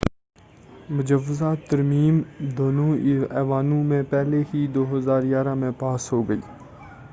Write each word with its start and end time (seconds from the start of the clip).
مجوزہ 0.89 1.49
ترمیم 1.69 2.21
دونوں 2.57 2.89
ایوانوں 3.31 3.83
میں 3.83 4.01
پہلے 4.09 4.41
ہی 4.53 4.65
2011 4.75 5.55
میں 5.57 5.71
پاس 5.79 6.11
ہو 6.13 6.27
گئی 6.29 6.39